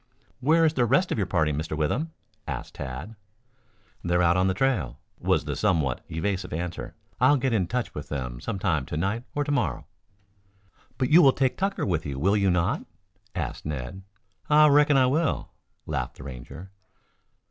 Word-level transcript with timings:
"Where 0.39 0.65
is 0.65 0.73
the 0.73 0.85
rest 0.87 1.11
of 1.11 1.19
your 1.19 1.27
party, 1.27 1.53
Mr. 1.53 1.77
Withem?" 1.77 2.11
asked 2.47 2.73
Tad. 2.73 3.15
"They're 4.03 4.23
out 4.23 4.35
on 4.35 4.47
the 4.47 4.55
trail," 4.55 4.97
was 5.19 5.45
the 5.45 5.55
somewhat 5.55 6.03
evasive 6.09 6.51
answer. 6.53 6.95
"I'll 7.19 7.37
get 7.37 7.53
in 7.53 7.67
touch 7.67 7.93
with 7.93 8.09
them 8.09 8.39
sometime 8.41 8.87
to 8.87 8.97
night 8.97 9.25
or 9.35 9.43
to 9.43 9.51
morrow." 9.51 9.85
"But 10.97 11.11
you 11.11 11.21
will 11.21 11.33
take 11.33 11.55
Tucker 11.55 11.85
with 11.85 12.03
you, 12.07 12.17
will 12.17 12.35
you 12.35 12.49
not?" 12.49 12.83
asked 13.35 13.63
Ned. 13.67 14.01
"I 14.49 14.69
reckon 14.69 14.97
I 14.97 15.05
will," 15.05 15.51
laughed 15.85 16.17
the 16.17 16.23
Ranger. 16.23 16.71